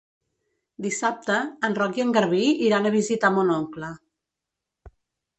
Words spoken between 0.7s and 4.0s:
Dissabte en Roc i en Garbí iran a visitar mon oncle.